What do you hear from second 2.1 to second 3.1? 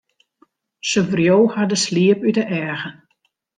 út de eagen.